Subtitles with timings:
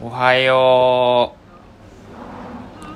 [0.00, 1.34] おはよ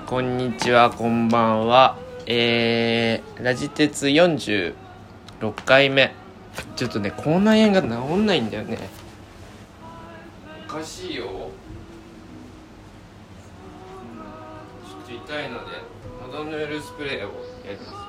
[0.07, 0.09] う。
[0.09, 1.99] こんにちはこんばんは。
[2.27, 4.75] えー、ラジ鉄46
[5.65, 6.15] 回目。
[6.77, 8.79] ちょっとね口内炎が治んないんだよね。
[10.69, 11.25] おかしいよ。
[11.25, 11.39] ちょ
[15.03, 15.79] っと痛いので
[16.23, 17.33] 喉ヌールスプレーを
[17.67, 18.02] やります。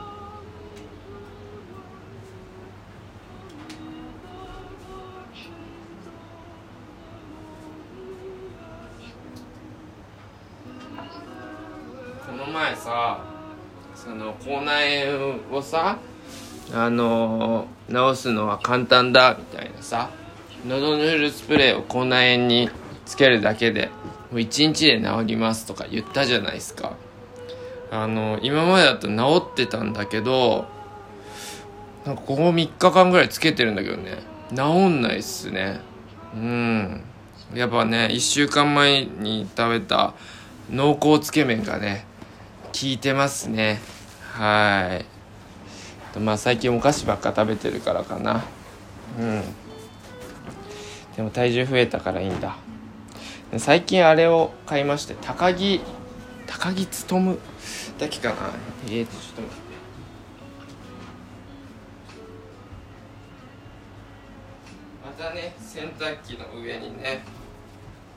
[12.45, 13.23] の前さ
[13.95, 15.97] その口内炎をさ
[16.73, 20.09] あの治すのは簡単だみたいなさ
[20.67, 22.69] 喉ヌールスプレーを口内炎に
[23.05, 23.88] つけるだけで
[24.31, 26.93] もう1日で治りますとか言ったじゃないですか。
[27.91, 30.66] あの今までだと治ってたんだけど
[32.05, 34.17] なんかここ3日間ぐらいつけてるんだけどね
[34.55, 35.80] 治んないっすね。
[36.33, 37.03] うん。
[37.53, 40.13] やっぱね1週間前に食べた
[40.71, 42.05] 濃厚つけ麺がね
[42.73, 43.79] 効いてますね。
[44.33, 44.99] は
[46.16, 46.19] い。
[46.19, 48.43] まあ最近お菓子ばっか食べてるからかな。
[49.19, 49.43] うん。
[51.16, 52.57] でも体重増えたからいいんだ。
[53.57, 55.81] 最近あれを買いまして高木
[56.47, 57.38] 高木勉。
[57.99, 58.35] だけかな。
[58.88, 59.73] えーとちょっと待って。
[65.05, 67.23] またね洗濯機の上にね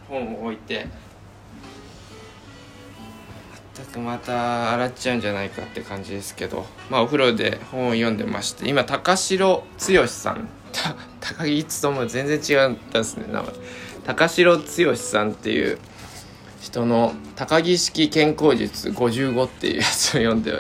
[0.08, 0.86] 本を置いて。
[3.76, 6.66] 全くまた洗っちゃうんじゃないかって感じですけど。
[6.90, 10.48] まあお風呂で本を読んでまして今高城剛さん。
[11.20, 13.52] 高木勉全然違ったですね名前。
[14.06, 15.78] 高城剛さんっていう
[16.60, 20.52] 人の高木式健康術55っていうやつを読んで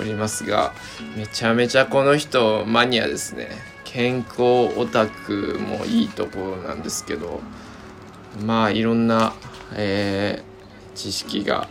[0.00, 0.72] おりますが
[1.16, 3.48] めちゃめちゃこの人マニアですね。
[3.84, 4.42] 健康
[4.76, 7.40] オタクもいいところなんですけど。
[8.44, 9.34] まあいろんな、
[9.74, 10.48] えー
[10.98, 11.68] 知識が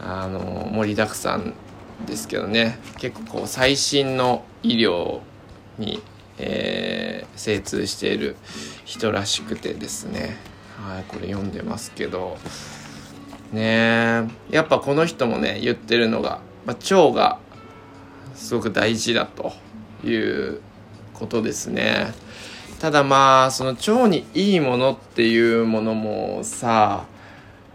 [0.00, 1.54] あの盛りだくさん
[2.06, 2.78] ですけどね。
[2.98, 5.20] 結構こう最新の医療
[5.78, 6.02] に、
[6.38, 7.08] えー
[7.38, 8.36] 精通している
[8.84, 10.36] 人らしくてですね。
[10.76, 12.36] はいこれ読んでますけど。
[13.52, 17.38] ねやっぱこの人もね言ってるのが、まあ、腸が
[18.34, 19.52] すごく大事だと
[20.04, 20.60] いう
[21.14, 22.12] ことですね。
[22.78, 27.06] ただまあその腸にいいものっていうものもさ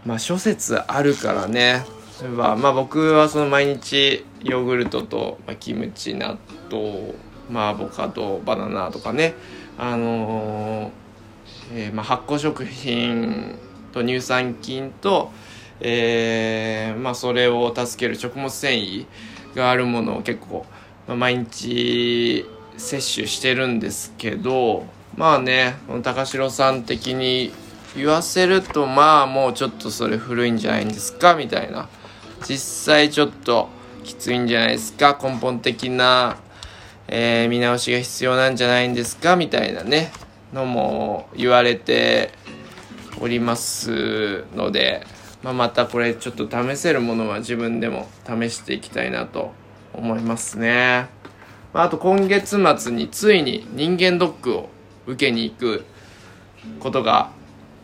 [0.06, 1.84] まあ諸説あるからね。
[2.22, 6.38] 例えばまあ僕はその毎日ヨーグルトと、まあ、キムチ納
[6.70, 7.14] 豆
[7.50, 9.34] まあアボカドバナナとかね。
[9.76, 10.90] あのー
[11.72, 13.56] えーまあ、発酵食品
[13.92, 15.32] と乳酸菌と、
[15.80, 19.06] えーまあ、それを助ける食物繊維
[19.54, 20.66] があるものを結構、
[21.08, 22.46] まあ、毎日
[22.76, 24.84] 摂取してるんですけど
[25.16, 27.52] まあね高城さん的に
[27.96, 31.88] 言わせるとまあもうちょっとそれ古いんじゃないんですかみたいな。
[32.46, 33.68] 実際ちょっと
[34.04, 35.18] きついんじゃないですか？
[35.20, 36.36] 根本的な、
[37.08, 39.34] えー見直しが必要なんじゃないんですか？
[39.36, 40.12] みたいなね
[40.52, 42.30] のも言われて
[43.20, 45.06] おりますので、
[45.42, 49.52] まあ、またこれちょっと試せるものは自分でも試していきたいなと
[49.92, 51.08] 思いますね。
[51.72, 54.68] まああと今月末についに人間ドックを
[55.06, 55.84] 受けに行く
[56.80, 57.30] ことが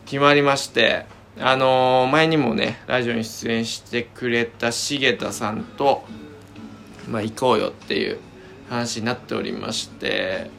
[0.05, 1.05] 決まりまして、
[1.39, 6.03] あの前にもね、ラジオに出演してくれた重田さんと、
[7.07, 8.19] まあ行こうよっていう
[8.69, 10.49] 話になっておりまして、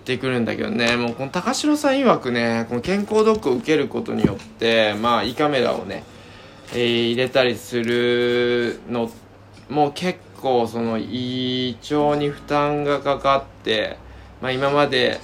[0.00, 6.04] ってくるんだけどね、もうこの高城さん曰くね、この健康ドックを受けることによって、まあ胃カメラをね、
[6.72, 9.10] えー入れたりするの
[9.68, 13.98] もう結構その胃腸に負担がかかって、
[14.40, 15.20] まあ、今まで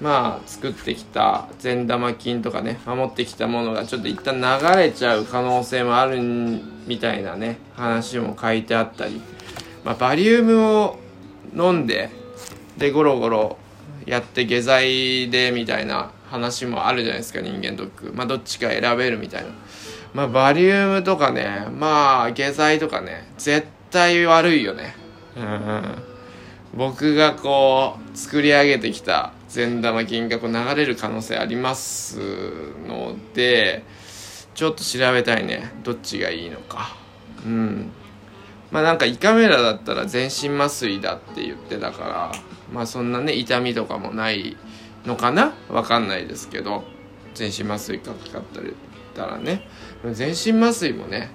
[0.00, 6.20] まあ作ってきた善玉菌とかね守ってきたものがちょっと一旦流れちゃう可能性もある
[6.86, 9.20] みたいなね話も書いてあったり、
[9.84, 10.98] まあ、バリウムを
[11.54, 12.10] 飲んで
[12.78, 13.58] でゴロゴロ
[14.06, 18.12] やって下剤でみたいな話もあるじゃないですか人間ドック。
[18.14, 19.50] まあどっちか選べるみたいな。
[20.14, 24.94] まあバリウムとかねまあ下剤とかね絶対悪いよね。
[25.36, 26.10] うん
[26.74, 32.18] 僕がこう作り上げてきた善玉菌がこう流れる可能性あります
[32.86, 33.84] ので
[34.54, 35.72] ちょっと調べたいね。
[35.82, 36.96] どっちがいいのか。
[37.44, 37.90] うん。
[38.70, 42.32] まあなんか胃カメラだったら全身麻酔だって言ってたから
[42.72, 44.56] まあそんなね痛みとかもない
[45.04, 45.52] のかな？
[45.68, 46.84] わかんないですけど
[47.34, 48.74] 全身麻酔かかったり
[49.14, 49.66] たらね。
[50.12, 51.30] 全身麻酔もね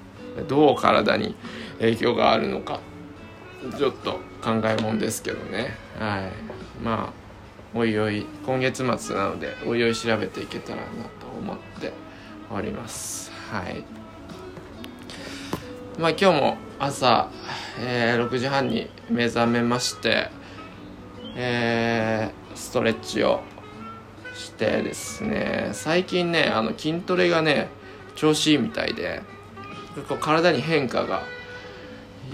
[0.48, 1.36] どう体に
[1.80, 2.80] 影響があるのか
[3.78, 5.76] ちょっと考えもんですけどね。
[6.00, 6.32] はい。
[6.82, 7.25] まあ
[7.76, 10.86] おいおい今月末なのでおいおい調べていけたらな
[11.20, 11.94] と思って
[12.52, 13.32] おります。
[13.52, 13.84] はい。
[16.00, 17.30] まあ今日も朝、
[17.80, 20.30] えー、6時半に目覚めまして
[21.38, 23.42] えー、ストレッチを
[24.34, 27.70] してですね最近ねあの筋トレがね
[28.16, 29.22] 調子いいみたいで
[30.08, 31.24] こう体に変化が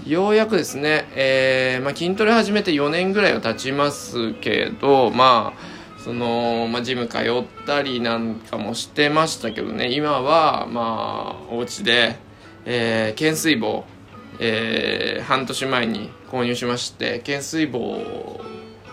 [0.06, 9.92] ようやくですね、えーまあ、筋トレ始めて4年ぐらいは経ちますけどまあその、まあ、ジム通ったりなんかもしてましたけどね。
[9.92, 12.16] 今はまあお家で、
[12.64, 13.84] えー、懸垂棒、
[14.40, 18.40] えー、半年前に購入しまして懸垂棒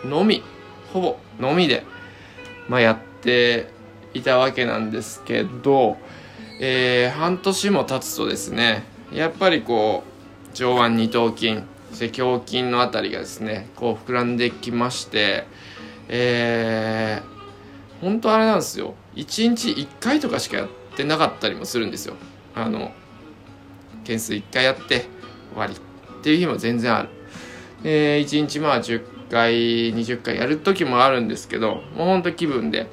[0.06, 0.44] のみ
[0.94, 1.84] ほぼのみで、
[2.68, 3.68] まあ、やって
[4.14, 5.98] いたわけなんですけど、
[6.62, 10.19] えー、半年も経つとですねやっぱりこう
[10.54, 11.62] 上腕二頭筋
[11.92, 15.46] そして胸筋のあたりがですねこう膨らんできまして
[16.10, 18.96] えー、本当あれなんですよ。
[19.16, 22.16] 1日1回とかしかやってなかったりもするんですよ。
[22.56, 22.92] あの
[24.04, 25.06] 件数1回やって
[25.54, 27.10] 終わりっていう日も全然ある、
[27.84, 32.88] えー、1日まあ10回20回やる時もあるんですけどもうほんと気分で。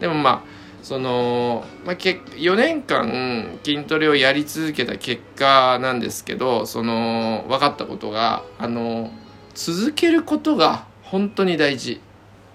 [0.00, 0.55] でもまあ
[0.86, 9.10] その、まあ、4年間筋トレをやり続けた結果なんですけどその分かったことがあの
[9.56, 12.00] 続けることが本当に大事。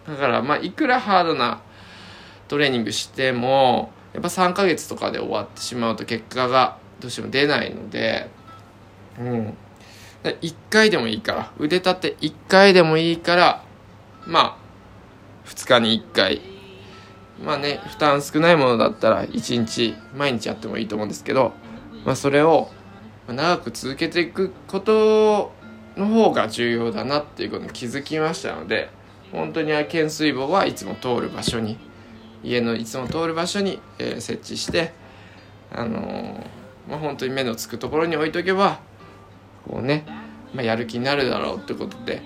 [0.08, 1.60] だからまあいくらハードな
[2.48, 8.30] トレーニングしてもやっぱ3ヶ月とかで終わってしまうと結果がどうしても出ないので
[9.20, 9.58] うん。
[10.24, 13.66] 1回でもいいから腕立て1回でもいいから
[14.26, 16.51] まあ2日に1回
[17.44, 21.54] まあね負担少ないものだったら1日毎日やってもいいと思うんですけど、
[22.06, 22.70] まあ、それを
[23.28, 25.52] 長く続けていくこと
[25.96, 28.90] の方が重要だなっていうことに気づきましたので
[29.32, 31.78] 本当に懸垂棒はいつも通る場所に
[32.44, 34.94] 家のいつも通る場所に、え、設置して
[35.72, 38.80] あのー、まあ、本当に目のつくところに置いとけば
[39.68, 40.06] こうね、
[40.54, 42.24] まあ、やる気になるだろうってことで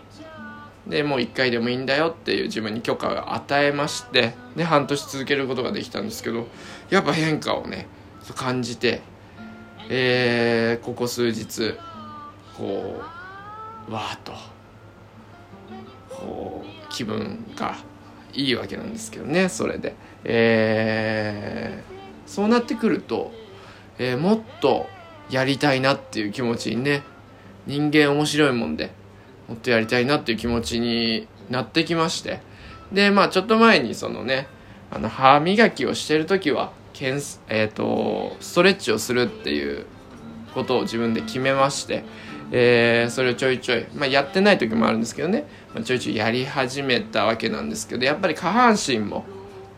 [0.88, 6.48] でもう1回でもいいんだよっていう自分に許可を与えましてで半年続けることができたんですけど
[6.90, 7.88] やっぱ変化をね
[8.36, 9.02] 感じて、
[9.90, 11.76] えー、ここ数日
[12.58, 13.02] こ
[13.90, 14.34] うわーっと
[16.10, 17.76] こう気分が
[18.34, 23.32] いいわけなんですけどねそれで、えー、そうなってくると、
[23.98, 24.88] えー、もっと
[25.30, 27.04] やりたいなっていう気持ちにね
[27.66, 28.92] 人間面白いもんで
[29.48, 32.40] もっとやりたいなっていう気持ちになってきまして。
[32.92, 34.48] でまあちょっと前にそのね
[34.92, 37.16] あの歯磨きをしてる時はけん、
[37.50, 39.86] えーと、ストレッチをするっていう
[40.54, 42.06] ことを自分で決めまして、
[42.52, 49.26] えー、それをちょいちょい、まあ、やってない時もあるんですけどね、まあ、ちょいちょいやり始めたわけなんですけどやっぱり下半身も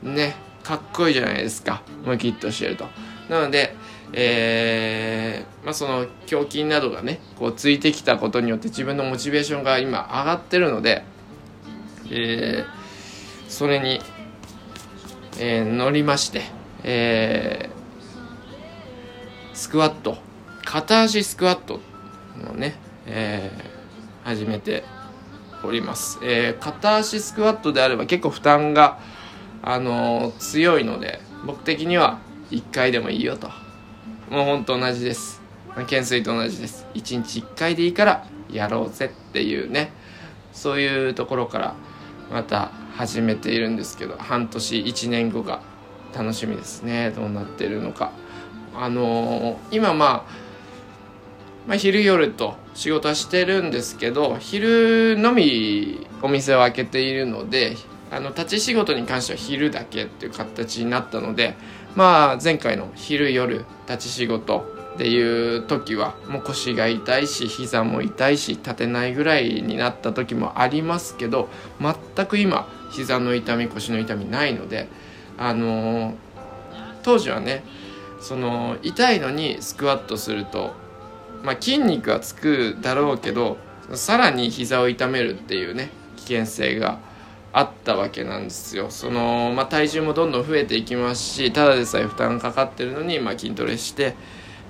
[0.04, 1.82] ねかっこいいじゃないですか。
[2.06, 2.86] ムキッとしてると。
[3.30, 3.74] なので
[4.14, 11.04] えー、まあ、その胸筋などがねこうついてきたことによって自分のモチベーションが今上がってるので、
[12.10, 12.66] えー、
[13.50, 14.00] それに、
[15.40, 16.44] えー、乗りまして、
[16.84, 17.70] え
[19.54, 20.18] スクワット
[20.64, 22.76] 片足スクワットをね、
[23.06, 23.52] え
[24.24, 24.84] 始めて
[25.64, 29.00] おります、え片足スクワットであれば結構負担が、
[29.64, 32.20] あの強いので僕的には
[32.52, 33.67] 1回でもいいよと。
[34.30, 35.42] もうほんと同じです。
[35.76, 36.86] 懸垂と同じです。
[36.94, 39.92] 1日1回でいいからやろうぜっていうね。
[40.52, 41.76] そういうところから
[42.32, 45.62] また始めているんですけど半年1年後が
[46.14, 47.12] 楽しみですね。
[47.12, 48.12] どうなってるのか。
[48.76, 50.48] あのー、今まあ
[51.68, 57.76] まあ、昼夜と仕事はしてるんですけど昼のみお店を開けているので
[58.10, 61.58] あの立ち仕事に関しては昼だけっていう形になったので
[61.98, 71.50] まあ前回の昼夜立ち仕事っていう時はもう腰が痛いし膝も痛いし立てないぐらいになった時もありますけど
[71.82, 74.90] 全く今膝の痛み腰の痛みないので
[75.40, 76.16] あのー、
[77.02, 77.64] 当時はね
[78.22, 80.74] その痛いのにスクワットすると、
[81.42, 83.58] まあ、筋肉はつくだろうけど
[83.96, 87.00] さらに膝を痛めるっていうね危険性が
[87.54, 88.88] あったわけなんですよ。
[88.90, 94.16] その、まあ、体重もどんどん増えていきますしただでさえ負担かかってるのに、まあ、筋トレして、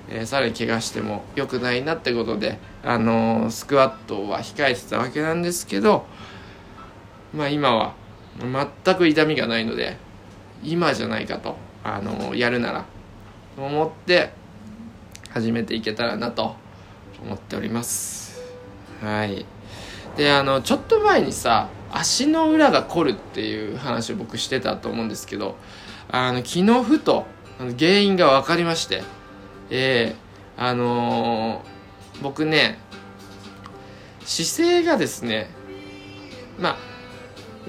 [0.08, 6.06] えー、さらに怪我しても良くないなってことで、あのー、スクワットは控えてたわけなんですけど、
[7.34, 7.94] まあ、今は
[8.40, 9.96] 全く痛みがないので
[10.62, 12.86] 今じゃないかと、あのー、やるなら
[13.56, 14.32] と思って
[15.30, 16.56] 始めていけたらなと
[17.22, 18.40] 思っております。
[19.02, 19.57] はい。
[20.16, 25.56] であのちょっと前にさ足の裏が凝るっていう話を僕してたと思うんですけど
[26.10, 27.26] あの昨日ふと
[27.78, 29.02] 原因が分かりまして
[29.70, 32.78] えー、あのー、僕ね
[34.24, 35.50] 姿勢がですね
[36.58, 36.76] まあ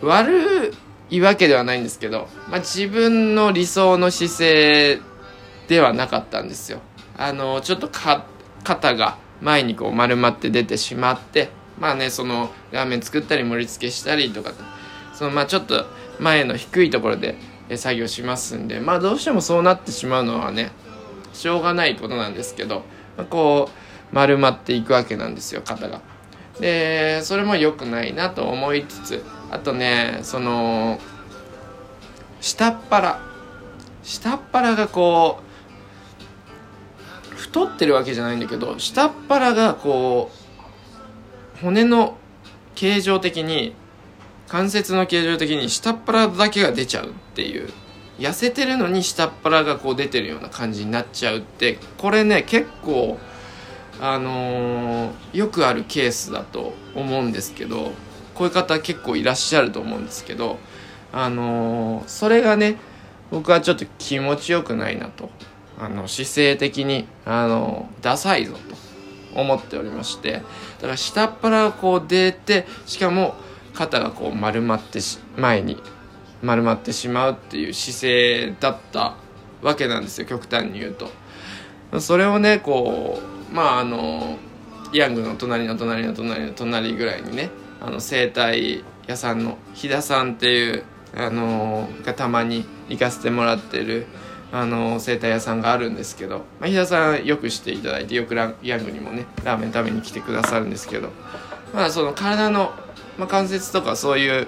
[0.02, 0.74] 悪
[1.10, 5.02] いわけではないんですけど、まあ、自分の理想の姿勢
[5.68, 6.80] ではなかったんですよ。
[7.18, 8.26] あのちょっとか
[8.64, 11.50] 肩が前にこう丸まって出てしまって
[11.80, 14.52] まあねそのラーメン作ったり盛り付けしたりとか
[15.14, 15.86] そのまあちょっと
[16.20, 17.36] 前の低いところで
[17.76, 20.72] 作業しますんでまあどうしてもそうなってしまうのはね
[21.34, 22.84] しょうがないことなんですけど、
[23.18, 23.70] まあ、こ
[24.12, 26.02] う丸まっていくわけなんですよ肩が。
[26.60, 31.00] でそれも良くないなと思いつつあとねその
[32.42, 33.22] 下っ腹
[34.04, 35.40] 下っ腹がこ
[37.32, 40.39] う太ってるわけじゃないんだけど下っ腹がこう
[41.62, 42.18] 骨の
[42.76, 43.74] 形状的に
[44.48, 47.70] 関節の形状的に下っ腹だけが出ちゃうっていう
[48.18, 53.18] 痩せてるのに下っ腹がこう出てるような感じになっちゃうってこれね結構
[54.02, 57.92] あのー、よくあるケースだと思うんですけど
[58.34, 60.58] こういう方結構いらっしゃると思うんですけど
[61.12, 62.78] あのー、それがね
[63.32, 65.30] 僕はちょっと気持ちよくないなと。
[65.82, 68.89] あの姿勢的にあのダサいぞと。
[69.36, 70.42] 思っておりましてだ
[70.82, 73.36] から下っ腹がこう出てしかも
[73.74, 75.00] 肩がこう丸まって
[75.38, 75.82] 前に
[76.42, 79.16] 丸まってしまうっていう姿勢だった
[79.62, 81.10] わけなんですよ極端に言うと。
[82.00, 83.20] それをねこ
[83.52, 84.38] うまああの
[84.94, 87.50] ヤングの隣の隣の隣の隣ぐらいにね
[87.82, 90.84] あの整体屋さんの飛田さんっていう
[91.16, 94.06] あのがたまに行かせてもらってる
[94.52, 101.10] あの整体屋さんがあるんですけど、まあ、飛田さんよくしていただいてよくヤングにもねラーメン食べに来てくださるんですけど
[101.74, 102.72] まあその体の、
[103.18, 104.48] まあ、関節とかそういう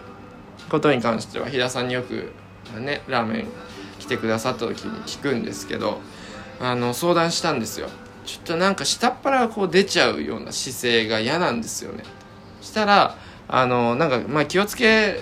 [0.70, 2.32] ことに関しては飛田さんによく
[2.80, 3.48] ねラーメン
[4.00, 6.00] 来てくださった時に聞くんですけど
[6.60, 7.90] あの相談したんですよ。
[8.26, 12.04] ちょっとなんか下っ腹がこう出ちゃうような姿勢が嫌なんですよね。
[12.62, 13.18] したら
[13.48, 15.20] あのなんかまあ気をつけ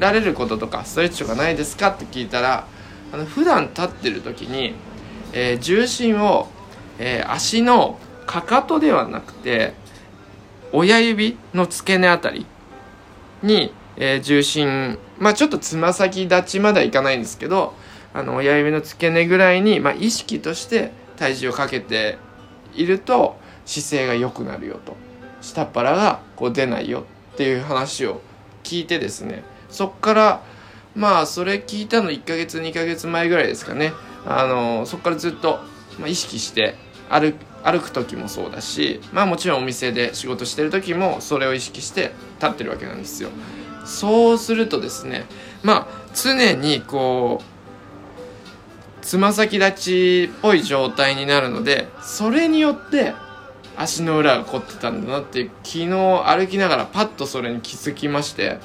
[0.00, 2.66] られることとかストレッチとかないですかって聞いたら
[3.12, 4.74] あの普段立ってる時に、
[5.32, 6.48] えー、重心を、
[6.98, 9.74] えー、足のかかとではなくて
[10.72, 12.46] 親指の付け根あたり
[13.42, 17.74] にえー、重心、まあちょっとつま先立ちまではいかないんですけど、
[18.14, 22.18] あの、親指の付け根ぐらいに、まあ意識として体重をかけて
[22.74, 24.96] いると姿勢が良くなるよと。
[25.40, 27.04] 下っ腹がこう出ないよ
[27.34, 28.20] っていう話を
[28.62, 30.42] 聞いてですね、そっから、
[30.94, 33.92] まあそれ聞いたの1ヶ月2ヶ月前ぐらいですかね。
[34.26, 35.60] あの、そっからずっと、
[35.98, 36.76] ま、意識して
[37.08, 37.34] 歩
[37.64, 43.30] 歩く時もそうだしまあもちろんお店で仕事してる時もそれを意識して立ってるわけなんですよ
[43.84, 45.26] そうするとですね
[45.62, 53.14] まあ常にこうつま先立ちっぽい状態になるのでそれによって
[53.76, 58.58] 足の裏が凝ってたんだなって昨日歩きながらパッとそれに気づきまして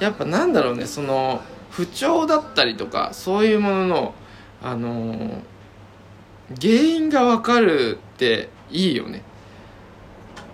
[0.00, 4.14] やっぱなんだろうねその不調だったりとかそういうものの
[4.62, 5.40] あのー、
[6.60, 9.22] 原因が分かるっていいよね。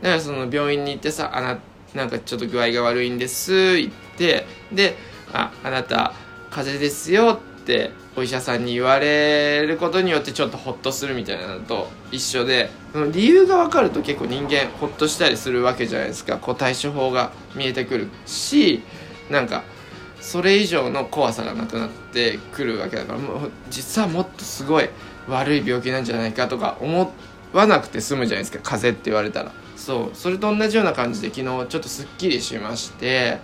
[0.02, 1.58] だからその病院に行ってさあな
[1.94, 4.96] なんかちょっと具合が悪いんです言ってで
[5.32, 6.12] ああなた
[6.50, 16.36] 風邪ですよってお医者さんに言われることによってちょっとホッとするみたいなのと一緒でその理由が分かると結構人間ホッとしたりするわけじゃないですか。
[16.38, 18.82] こう対処法が見えてくるし
[19.30, 19.64] なんか
[20.20, 24.88] それ以上の怖さがなくなってくるわけだからもう実はもっとすごい
[25.28, 27.12] 悪い病気なんじゃないかとか思
[27.52, 33.38] わなくて済むじゃないですか風邪って言われたらそうそれと同じような感じで昨日ちょっとすっきりしまして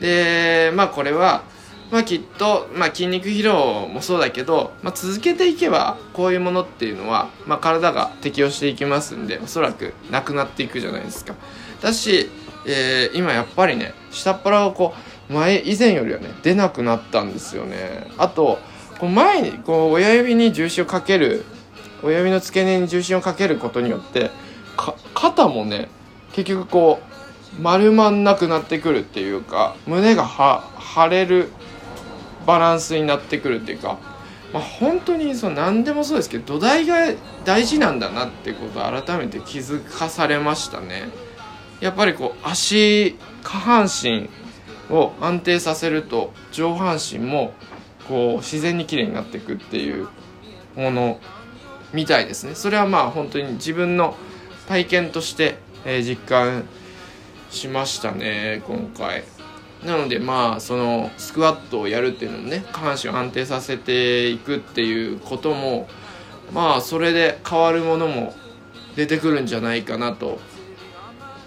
[0.00, 1.42] でまあこれは
[1.90, 11.34] まあきっと、まあ、筋肉疲労もそうだけど、まあ、続けていけばこういうものっていうのは、まあ、体が適応していきますんでおそらくなくなっていくじゃないですか。
[11.82, 12.30] だし、
[12.66, 18.06] えー、今やっぱりね下っ腹がこう前以前よりはね出なくなったんですよね。
[18.18, 18.58] あと
[18.98, 21.44] こう前にこう親指に重心をかける
[22.02, 24.30] 親指の付け根に重心をかけることによって
[25.14, 25.88] 肩もね
[26.32, 27.00] 結局こ
[27.58, 31.50] う丸まんなくなってくるっていうか胸が張れる
[32.46, 33.98] バランスになってくるっていうか、
[34.52, 37.12] まあ、本当にそう何でもそうですけど土台が
[37.44, 41.08] 大事なんだなってことを改めて気づかされましたね。
[41.80, 44.28] やっぱりこう足下半身
[44.90, 47.52] を安定させると上半身も
[48.08, 50.08] こう自然に綺麗になっていくっていう
[50.76, 51.20] もの
[51.92, 52.54] みたいですね。
[52.54, 54.16] それはまあ本当に自分の
[54.68, 56.64] 体験として、え、実感
[57.50, 59.24] しましたね今回。
[59.84, 65.88] なのでまあそのスクワットをやるっていうのもね下半身を安定させていくっていうことも
[66.52, 68.34] まあそれで変わるものも
[68.94, 70.38] 出てくるんじゃないかなと。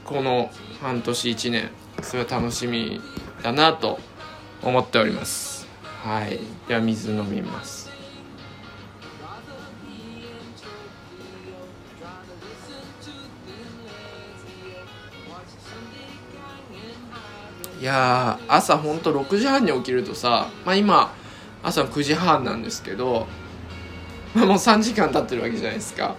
[0.06, 1.70] この半年1年。
[2.02, 3.02] それは楽しみ。
[3.44, 4.00] だなと
[4.64, 5.68] 思っております。
[6.02, 6.40] はい。
[6.68, 7.92] では水飲みます。
[17.80, 21.14] いや朝ほんと6時半に起きるとさまあ今
[21.62, 23.28] 朝9時半なんですけど、
[24.34, 26.16] まあ、もう3時間経ってるわけじゃないですか。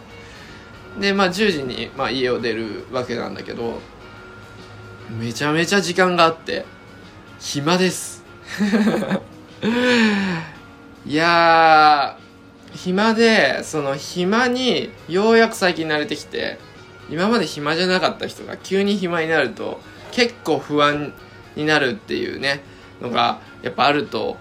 [1.00, 3.80] でまあ10時に、まあ、家を出るわけなんだけど
[5.18, 6.66] めちゃめちゃ時間があって
[7.44, 8.24] 暇です。
[11.06, 12.16] いや
[12.72, 16.58] 暇でその暇にようやく最近慣れてきて
[17.10, 19.78] 今まで暇じゃなかった人が急に暇になると
[20.10, 21.12] 結構不安
[21.54, 22.62] になるっていうね
[23.02, 24.38] のがやっぱあると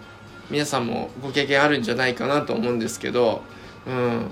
[0.49, 3.43] 皆さんもご経験あるんじゃないかなと思うんですけど
[3.85, 4.31] うん。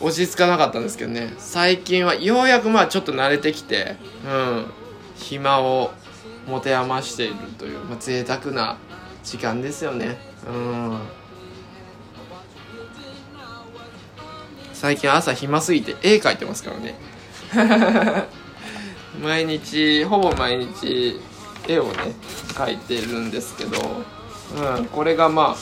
[0.00, 1.32] 落ち着かなかったんですけどね。
[1.38, 3.94] 最近はようやくまあちょっと慣れてきて
[4.26, 4.66] うん。
[5.14, 5.92] 暇を
[6.46, 8.76] 持て余しているという、まあ、贅沢な
[9.22, 10.18] 時間ですよね。
[10.46, 10.98] うん。
[14.72, 16.94] 最近朝暇すぎて絵描いてますからね。
[19.22, 21.20] 毎日ほぼ毎日
[21.68, 22.14] 絵をね
[22.48, 23.78] 描いてるんですけど、
[24.76, 25.56] うん、これがま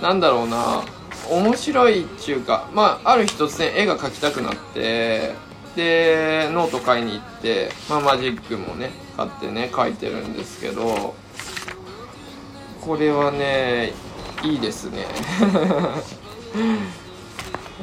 [0.00, 0.82] あなんだろうな
[1.30, 5.34] 面白いっていうかまあある日突然絵が描きたくなって
[5.78, 11.14] でノート買いに行って、まあ、マジックもね買ってね描いてるんですけど
[12.80, 13.92] これはね
[14.42, 15.06] いいですね。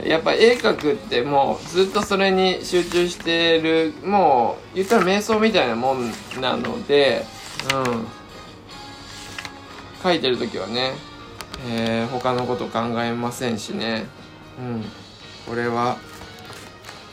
[0.05, 6.11] やっぱ絵描くってもうずっとそれに集中してるもう言ったら瞑想みたいなもん
[6.41, 7.25] なので
[7.73, 8.07] うん。
[10.03, 10.91] 描いてる時はね、
[11.69, 14.05] えー、他のこと考えませんしね。
[14.59, 14.85] うん。
[15.47, 15.98] これは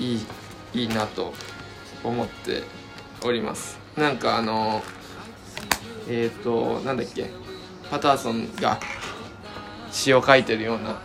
[0.00, 0.26] いい
[0.74, 1.32] いいなと
[2.02, 2.62] 思って
[3.24, 3.78] おります。
[3.96, 4.82] なんかあの
[6.08, 7.30] えっ、ー、となんだっけ
[7.90, 8.80] パターソンが
[9.90, 11.00] 詩を書いてるような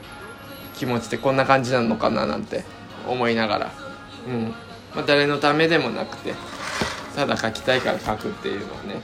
[0.76, 2.64] 気持ちってこんな感じなのかななんて
[3.08, 3.72] 思いながら、
[4.28, 4.54] うん。
[4.96, 6.34] まあ、誰のためでもなくて
[7.16, 9.02] ただ書きたいから書くっていうのはね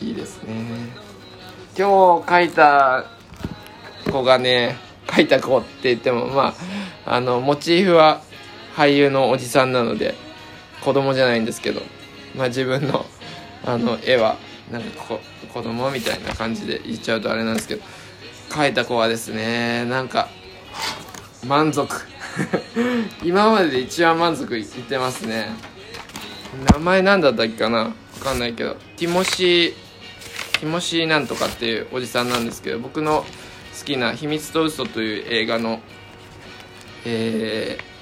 [0.00, 1.06] いいですね。
[1.76, 3.04] 今日書いた
[4.10, 4.76] 子がね
[5.14, 6.54] 書いた子って言ってもま
[7.06, 8.22] ああのモチーフは
[8.76, 10.14] 俳優のおじさんなので
[10.82, 11.80] 子供じゃないんですけど、
[12.36, 13.06] まあ、自分の
[13.64, 14.36] あの絵は
[14.70, 15.20] なんかこ
[15.52, 17.82] 子供みたいな感じで言っちゃうとあれなんですけど
[18.50, 20.28] 描いた子はですねなんか
[21.46, 21.94] 満足。
[23.24, 25.48] 今までで一番満足いってますね。
[26.72, 27.94] 名前なんだったっけかな？
[28.18, 28.76] 分かんないけど。
[28.96, 29.74] ティモシー
[30.60, 33.24] ティモシーなんとかっていうおじさんなんですけど僕の
[33.78, 35.80] 好きな「秘密と嘘という映画の
[37.04, 37.95] えー、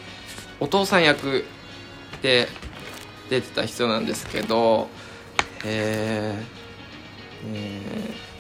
[0.60, 1.44] お父さん役
[2.22, 2.48] で
[3.30, 4.88] 出てた人なんですけど
[5.64, 8.34] えー、えー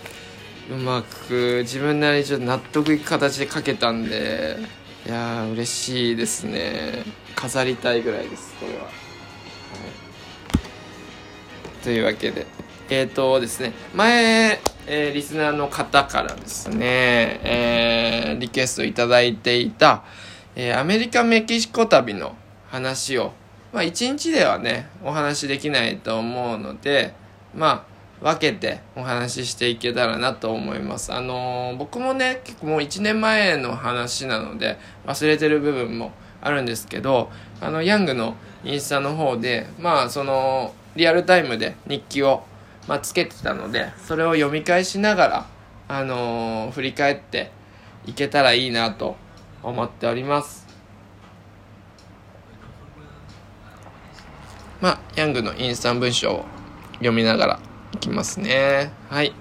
[0.70, 4.56] うまく自分なりにちょっと納得いく形で描けたんで
[5.06, 7.04] いやー嬉しいですね。
[7.34, 8.92] 飾りたいぐらいですこれは、はい、
[11.82, 12.46] というわけで
[12.88, 16.78] えっ、ー、とですね前、えー、リスナーの方からですね、
[17.44, 20.04] えー、リクエストいただいていた、
[20.56, 22.36] えー、アメリカメキシコ旅の
[22.68, 23.32] 話を
[23.72, 27.14] まあ一日ではねお話できないと思うので
[27.54, 31.12] まあ分けてお話ししていけたらなと思います。
[31.12, 42.44] あのー、僕もね、結構もう1年前の話なので忘れてる部分もあるんですけど、あの、ヤングのインスタの方で、まあ、その、リアルタイムで日記を、
[42.86, 45.46] まあ、つけてたので、それを読み返しながら、
[45.88, 47.50] あのー、振り返って
[48.06, 49.16] いけたらいいなと
[49.64, 50.66] 思っております。
[54.80, 56.44] まあ、ヤングのインスタン文章を
[56.94, 57.60] 読みながら
[57.94, 58.92] いきますね。
[59.08, 59.32] はい。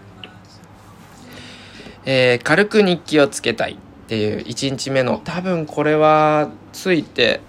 [2.06, 3.76] えー、軽く日記をつけたいっ
[4.08, 7.42] ていう1日目の、多分これはついて、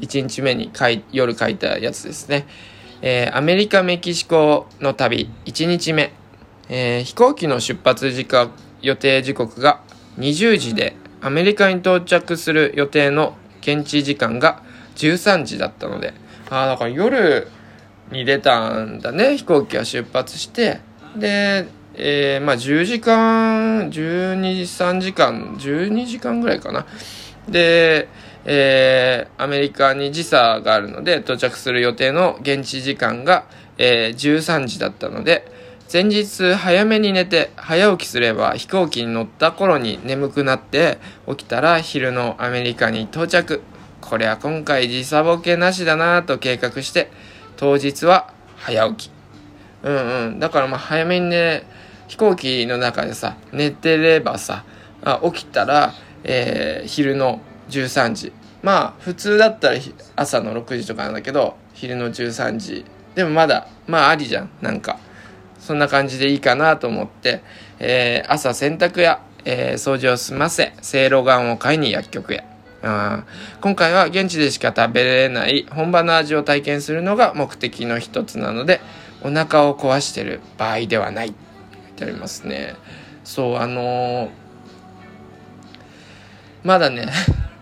[0.00, 2.46] 1日目に書い夜書いたやつですね。
[3.00, 6.12] えー、アメリカ・メキシコの旅1日目。
[6.68, 8.50] えー、飛行機の出発時間、
[8.82, 9.80] 予定時刻が
[10.18, 14.62] 20時で、アメリカに到着する予定の現地時間が
[14.96, 16.14] 13時だったので、
[16.50, 17.48] ああ、だから夜
[18.10, 19.36] に出たんだね。
[19.36, 20.80] 飛行機が出発して
[21.16, 26.86] で、えー、まあ10時間123時間12時間ぐらいかな。
[27.48, 28.08] で、
[28.44, 33.46] えー、アメリカに時差があるので到着する予定の現地時間が、
[33.78, 35.50] えー、13時だったので
[35.90, 43.62] 前日早めに寝て早起きすれば飛行機に乗った頃に眠くなって起きたら昼のアメリカに到着。
[44.02, 47.10] これは今回時差ボケなしだなと計画して
[47.56, 49.12] 当日は早起き。
[49.82, 50.38] うんうん。
[50.38, 51.64] だからまあ早めにね
[52.06, 54.66] 飛行機の中でさ寝てればさ
[55.02, 58.32] あ起きたら、えー、昼の13時。
[58.62, 59.76] まあ普通だったら
[60.16, 62.84] 朝の6時とかなんだけど昼の13時。
[63.14, 64.50] でもまだまあありじゃん。
[64.60, 64.98] なんか。
[65.68, 67.42] そんな感じでいいかなと思って、
[67.78, 72.42] えー、朝洗濯や、えー、掃除を済ませ、せいろがんを買いに薬局へ。
[72.82, 73.24] あ
[73.60, 78.80] 今回は現地でしか食べれない本場の味を体験するのが目的の一つなので、
[79.20, 81.26] お腹を壊してる場合ではない。
[81.28, 81.36] 書い
[81.96, 82.74] てありますね。
[83.22, 84.30] そう、あのー、
[86.64, 87.08] まだね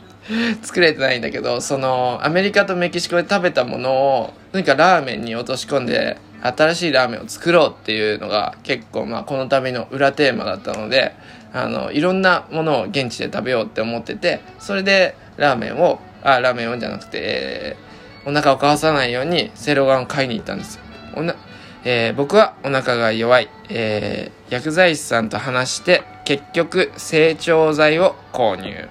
[0.62, 6.18] 作れてないんだけど、その、アメリカとメキシコで食べたものを、何かラーメンに落とし込んで、
[6.52, 11.14] 新しいラーメンを作ろうっていうのが結構まあこの旅の裏テーマだったので
[11.52, 20.82] あのいろんなものを現地で食べようって思っててそれでラーメンをあラーメンをじゃなくて、えー、お腹を壊さないようにセロガンを買いに行ったんですよ。
[21.14, 21.36] おな、
[21.84, 28.88] えー、僕はお腹が弱い、えー、薬剤師さんと話して結局成長剤を購入。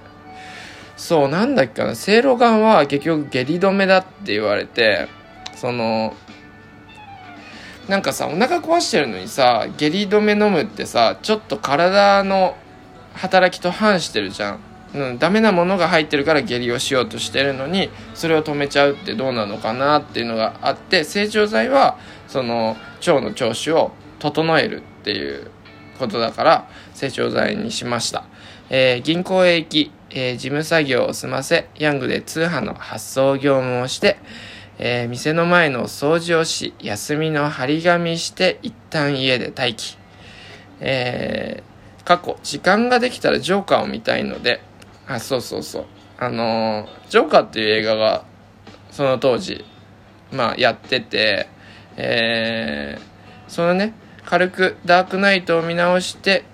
[0.96, 1.94] そうなんだっけかな。
[1.94, 5.08] セいろがんは結局下痢止めだって言われて
[5.54, 6.14] その
[7.88, 12.56] なんかさお腹壊してるのにさ下痢止め飲むってさちょっと体の
[13.14, 14.60] 働きと反してるじゃん、
[14.94, 21.96] うん、ダメなものが入ってるから下痢をしようとしてるのにそれを止めちゃうってどうなのかなっていうのがあって成長剤は
[22.26, 25.50] その腸の調子を整えるっていう
[25.98, 28.24] ことだから成長剤にしました、
[28.68, 34.16] えー、銀行へ行き、えー、事務作業を済ませヤングで通販の発送業務をして
[34.78, 39.96] えー、店の前の掃除をし、休みの張り紙して一旦家で待機。
[40.80, 44.60] えー、過去、時間ができたらジョーカーを見たいので、
[45.06, 45.86] あ、そうそうそう。
[46.18, 48.24] あのー、ジョーカーっていう映画が、
[48.90, 49.64] その当時、
[50.32, 51.48] まあ、やってて、
[51.96, 56.44] えー、そのね、軽くダークナイトを見直して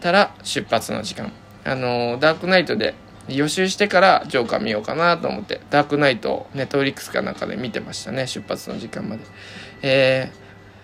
[0.00, 1.32] たら出発の時間。
[1.62, 2.94] あのダークナイトで
[3.36, 9.22] 予習してからジョーカー見ようかなと思ってダークナイトをネットフリックスかなんかで見てましたね出発の時間まで。
[9.82, 10.30] え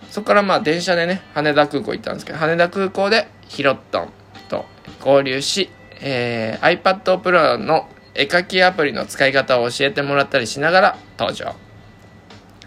[0.02, 4.08] ー、そこからまあ電車でね羽田空港行ったんですけど羽田空港でヒロットン
[4.48, 4.64] と
[5.00, 11.54] 合流し、えー、iPad Pro の絵描きアプリの使い方を教えてもらったりしながら登場。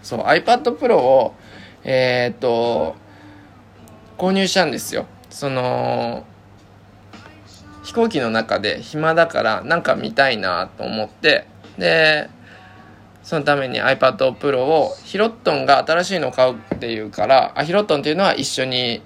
[0.02, 1.34] そう iPad Pro を
[1.84, 2.96] えー、っと
[4.18, 5.06] 購入したんですよ。
[5.30, 6.24] その
[7.90, 12.30] 飛行機の中で暇だからなんか見たいなと思ってで
[13.24, 19.02] そのために iPad Pro をヒロットンが新しいのを買うっていうからあヒロットンっていうのは一緒に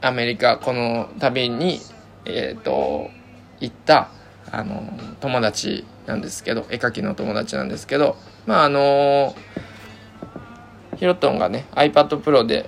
[0.00, 1.78] アメリカこの旅に
[2.24, 3.10] えっ、ー、と
[3.60, 4.08] 行った
[4.50, 4.82] あの
[5.20, 9.36] 友達なんですけど絵描きの友達なんですけどまああの
[10.96, 12.66] ヒロットンがね iPad Pro で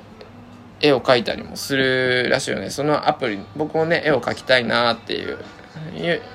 [0.83, 5.39] 絵を描いたりもするらしいよねそのアプリ僕もね絵を描きたいなっていう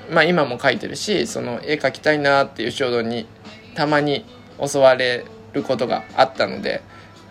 [0.10, 3.28] まあ今も描いてるしその絵描きたいなっていう衝動に
[3.76, 4.26] たまに
[4.66, 6.82] 襲われることがあったので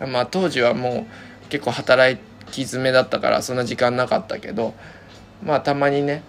[0.00, 1.06] まあ当時はも
[1.46, 2.16] う結構働
[2.52, 4.74] き詰めだったからそんな時間なかったけど
[5.42, 6.22] まあたまにね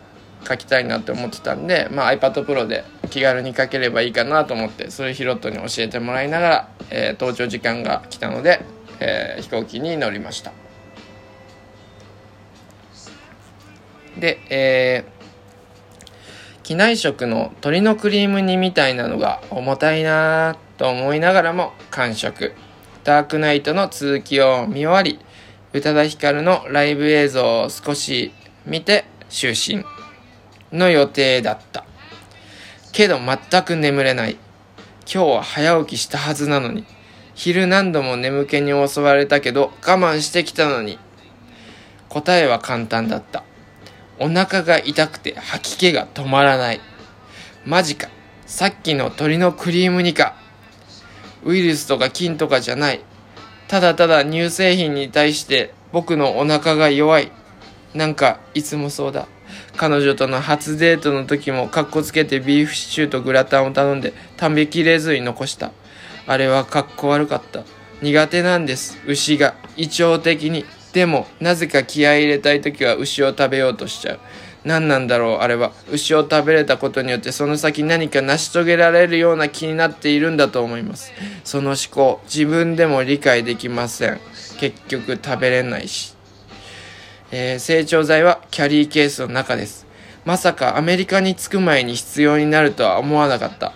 [0.47, 8.61] 書きたいなって思ってたんで、まあ、iPad Pro で気軽に書ければいいかなと思ってそれヒロットに教えてもらいながら、えー、登場時間が来たので、
[8.99, 10.66] えー、飛行機に乗りました。
[14.19, 22.53] で、えー、機内食の鶏のクリーム煮みたいなのが重たいなと思いながらも完食。
[23.03, 25.19] ダークナイトの続きを見終わり、
[25.73, 28.33] 宇多田ヒカルのライブ映像を少し
[28.65, 29.85] 見て就寝
[30.77, 31.85] の予定だった。
[32.91, 34.37] けど全く眠れない。
[35.11, 36.85] 今日は早起きしたはずなのに。
[37.33, 40.99] 昼何度も眠気に襲われたけど我慢してきたのに。
[42.09, 43.43] 答えは簡単だった。
[44.19, 46.81] お腹が痛くて吐き気が止まらない。
[47.65, 48.09] マジか。
[48.45, 50.35] さっきの鶏のクリーム煮か。
[51.43, 53.01] ウイルスとか菌とかじゃない。
[53.67, 57.31] ただただ乳製品に対して僕のお腹が弱い。
[57.93, 59.27] なんかいつもそうだ。
[59.75, 65.71] 彼女との初デートの時もカッコつけてビーフシチューとグラタンを頼んで食べきれずに残した。
[66.25, 67.63] あれはカッコ悪かった。
[68.01, 68.97] 苦手なんです。
[69.05, 69.55] 牛が。
[69.75, 70.65] 胃腸的に。
[70.93, 74.19] でも、なぜか気合い入れたい時は牛を食べようとしちゃう。
[74.63, 75.71] 何なんだろうあれは。
[75.91, 81.13] 牛を食べれたことによってその先何か成し遂げられるような気になっているんだと思います。
[81.43, 84.19] その思考自分でも理解できません。
[84.59, 86.15] 結局食べれないし、
[87.31, 89.85] えー、成長剤はキャリーケースの中です。
[90.25, 93.73] まさかアメリカに着く前に必要になるとは思わなかった。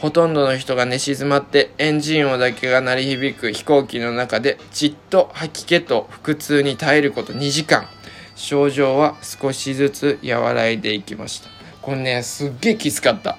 [0.00, 7.86] ほとんどの人が寝静まってエンジン音だけが鳴り響く飛行機の中でじっと吐き気と腹痛に耐えること2時間。
[8.34, 11.50] 症状は少しずつ和らいでいきました。
[11.82, 13.36] これねすっげえきつかった。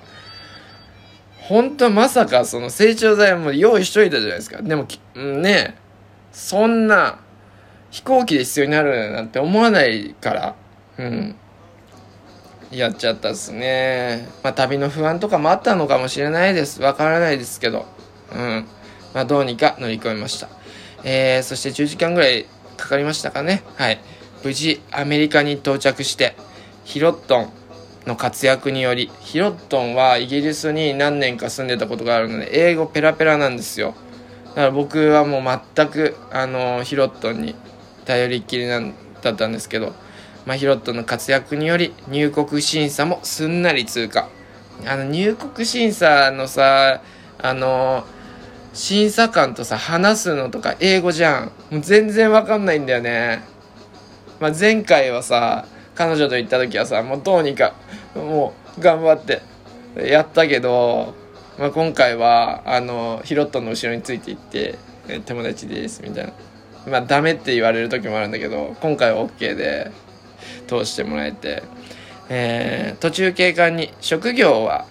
[1.40, 4.62] 本当まさかその成長剤も用意しといたじゃないですか。
[4.62, 5.76] でもね
[6.32, 7.20] そんな
[7.90, 10.56] 飛行機で必要になるなんて思わないから。
[11.00, 11.36] うん。
[12.72, 14.28] やっちゃったっすね。
[14.44, 16.82] まあ旅の不安とかもあったのかもしれないです。
[16.82, 17.86] わからないですけど。
[18.34, 18.66] うん。
[19.14, 20.48] まあどうにか乗り越えました。
[21.04, 22.46] えー、そして10時間ぐらい
[22.78, 23.64] かかりましたかね。
[23.76, 24.00] はい。
[24.44, 26.36] 無事アメリカに到着して
[26.84, 27.52] ヒロットン
[28.08, 33.94] の活躍によりヒロットンはイギリスに何年か住んでたことがあるので英語ペラペラなんですよ。
[34.50, 37.56] だから僕はもう全くあのヒロットンに
[38.06, 39.94] 頼りっきりなんだったんですけど、
[40.46, 44.30] ま、ヒロットの活躍により入国審査もすんなり通過。
[44.86, 47.02] あの入国審査のさ
[47.38, 48.04] あの
[48.74, 51.52] 審査官とさ話すのとか英語じゃん。
[51.70, 53.44] もう全然わかんないんだよね。
[54.40, 57.74] まあ、前回はさ彼女と行った時はさもうどうにか
[58.16, 59.42] もう頑張って
[59.96, 61.14] やったけど、
[61.60, 64.80] まあ、今回はあのヒロットの後ろについていって
[65.28, 66.34] 「友達です」みたいな。
[66.88, 69.92] まあダメって言われる時もあるんだけど今回は OK で。
[70.68, 71.64] 通してもらえて、
[72.30, 74.86] えー、途中警官に「職業は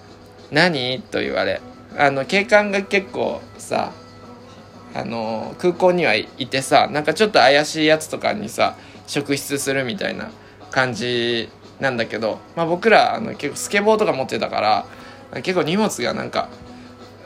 [0.50, 1.60] 何?」と言われ
[1.96, 3.92] あの警官が結構さ
[4.94, 10.30] あの空港にはいてさなんかちょっと怪しいやつとかにさ職質するみたいな
[10.70, 11.48] 感じ
[11.80, 14.60] なんだけど、まあ、僕らあの結構スケボーとか持ってたか
[15.32, 16.48] ら結構荷物がなんか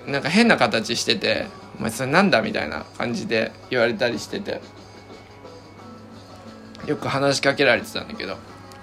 [0.07, 1.47] なんか変な形してて
[1.79, 4.61] 「お前それなんだ?」みたいな感じで言われたりしてて
[6.87, 8.37] よく話しかけられてたんだけど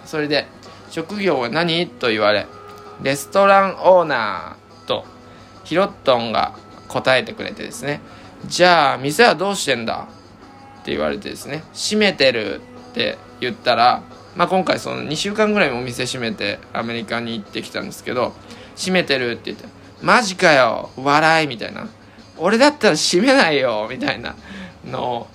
[0.05, 0.47] それで
[0.89, 2.47] 「職業は何?」と言われ
[3.01, 5.05] 「レストランオーナー」と
[5.63, 6.53] ヒロットンが
[6.87, 8.01] 答えてくれてですね
[8.45, 10.07] 「じゃあ店はどうしてんだ?」
[10.81, 12.61] って言われてですね「閉めてる」
[12.91, 14.01] って言ったら、
[14.35, 18.33] まあ、今回その2週間ぐらいもお店閉めてアメリカに行ってきたんですけど
[18.75, 19.65] 閉めてるって言って
[20.01, 21.87] 「マジかよ笑い」みたいな
[22.37, 24.35] 「俺だったら閉めないよ」みたいな
[24.85, 25.27] のを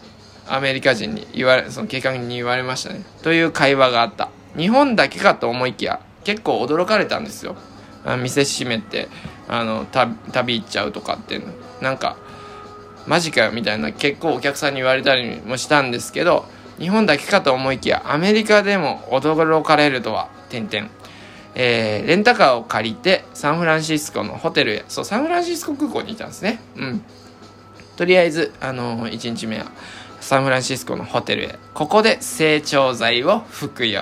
[0.48, 3.04] アメリカ人に言われその警官に言われましたね。
[3.22, 4.30] という会話があった。
[4.56, 7.56] 日本だけかと思いきや結構驚かれたんですよ。
[8.22, 9.08] 店閉めて
[9.48, 9.86] あの
[10.32, 11.52] 旅行っちゃうとかっていうの。
[11.80, 12.16] なんか
[13.06, 16.44] マジかよみたいな結構お客さんに言われたりもしたんですけど
[16.78, 20.90] 日本だけかと思いきやアメリカでも驚かれるとは点々。
[21.58, 24.84] えー、レンタカーを借りてサンフランシスコのホテルへ。
[24.88, 26.60] そうサンフランシスコ空港にいたんですね。
[26.76, 27.02] うん。
[27.96, 29.66] とりあえずあのー、1日目は
[30.26, 31.56] サンフランシスコのホテルへ。
[31.72, 34.00] ここで成長剤を服用。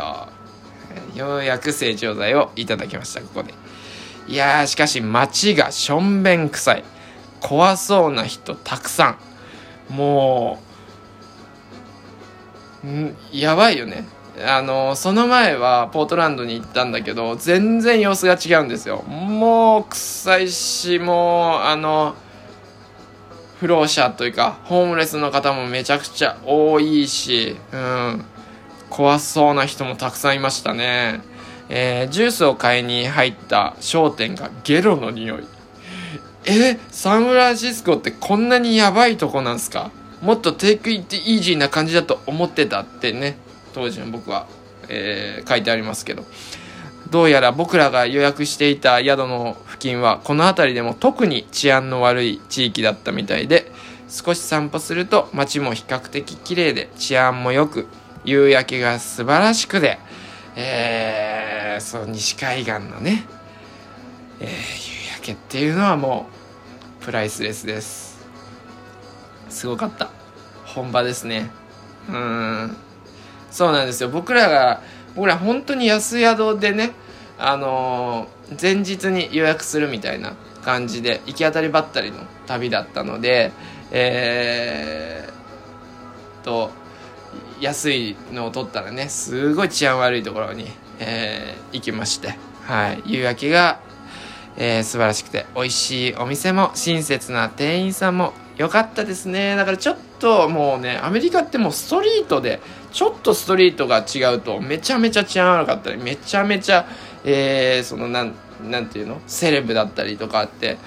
[1.15, 3.53] ようやく成長剤をいただきましたここで。
[4.27, 6.85] いやーしかし街がしょんべん臭い。
[7.43, 9.19] 怖そうな人たくさ
[9.91, 9.95] ん。
[9.95, 10.63] も
[12.83, 14.07] うんやばいよね。
[14.47, 19.03] あのその前はポートランドに行ったんだけど全然様子が違うんですよ。
[19.03, 22.15] もう臭いしもうあの
[23.65, 28.23] 不老者というかホームレスの方もめちゃくちゃ多いし、うん、
[28.91, 31.23] 怖そうな人もたくさんいましたね、
[31.71, 35.45] えー、ジュースを買いに入った商店がゲロの匂い。
[36.45, 39.91] えサンフランシスコってこんなにやばいとこなんすか？
[40.21, 43.39] もっとテイクイットイージーな感じだと思ってたってね
[43.73, 44.47] 当時の僕は、
[44.91, 46.27] えー、書いてありますけど。
[47.11, 53.71] どうやら僕らが予約していた宿の付近はこの辺りでも特に治安の悪い地域だったみたいで
[54.09, 57.87] 少し散歩すると街も比較的綺麗で治安も良く
[58.25, 59.99] 夕焼けが素晴らしくで、
[60.57, 63.27] えー、そう西海岸のね、
[64.41, 66.27] えー、夕焼けっていうのはも
[67.01, 68.27] うプライスレスです。
[69.51, 70.11] すごかった。
[70.65, 71.51] 本場ですね。
[72.09, 72.77] うん。
[73.51, 74.09] そうなんですよ。
[74.09, 74.81] 僕らが
[75.15, 76.93] 僕ら本当に安宿でね
[77.39, 83.53] あのー、前日に予約するみたいな感じで行き当たりばったりの旅だったので
[83.97, 86.71] えー、と
[87.61, 90.67] 安いのを取ったらねすごい治安悪いところに、
[90.99, 93.81] えー、行きましてはい夕焼けが、
[94.57, 99.57] えー、素晴らしくて美味しいお店も親切な店員さんも良かったですね。
[99.57, 102.61] だからちょっともうねアメリカってもうストリートで
[102.95, 106.87] ちょっとストリートが違うとめちゃめちゃ治安悪かったりめちゃめちゃ、
[107.25, 108.35] えー、そのなん
[108.71, 109.21] なんていうの？
[109.27, 110.79] セレブだったりとかって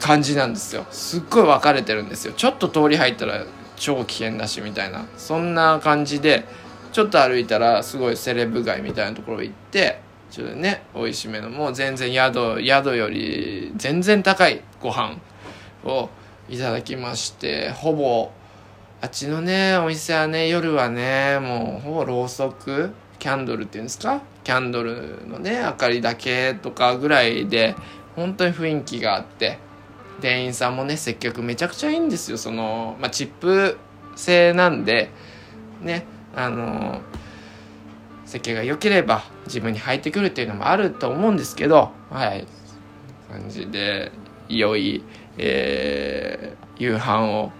[0.00, 0.84] 感じなんですよ。
[0.90, 2.32] すっごい分かれてるんですよ。
[2.32, 5.06] ちょっと通り入ったら超危険だしみたいな。
[5.16, 6.44] そんな感じで
[6.90, 10.00] ちょっと歩いたらすごいセレブ街みたいなところ行って
[10.32, 15.16] ちょっとね美味しめのもう全然宿宿より全然高いご飯
[15.84, 16.10] を
[16.48, 18.32] いただきましてほぼ
[19.02, 24.22] あっちのねお店はね夜はねもうほぼろうそくキャンドルっていうんですか？
[24.44, 27.74] キャンドルのね明かりだけとかぐらいで
[28.14, 29.58] 本当に雰囲気があって
[30.20, 32.38] 店員さんもね接客めちゃくちゃいいんですよ。
[32.38, 33.76] その、まあ、チップ
[34.14, 35.10] 制なんで
[35.80, 37.00] ねあの
[38.24, 42.46] 接客が良ければ自分に入ってくるっていうのもあると思うんですけどはい。
[43.28, 44.12] 感じで
[44.48, 45.02] 良い、
[45.38, 47.50] えー、夕飯を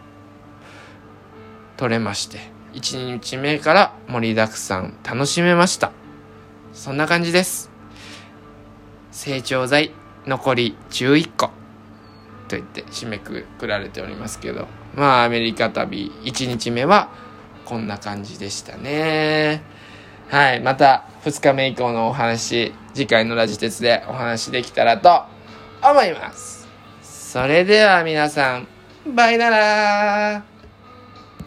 [1.83, 2.39] 取れまして
[2.75, 5.91] 1日目から盛りだくさん楽しめました。
[6.73, 7.73] そんな感じです。
[9.11, 9.91] 成長剤
[10.25, 11.47] 残り11個。
[12.47, 14.69] と言って締めくくられておりますけど。
[14.95, 17.09] まあアメリカ旅1日目は
[17.65, 19.65] こんな感じでしたね。
[20.31, 25.25] はいまた2日目以降のお話次回のラジ鉄でお話できたらと
[25.83, 26.69] 思います。
[27.03, 28.69] それでは皆さん
[29.17, 30.52] バイなら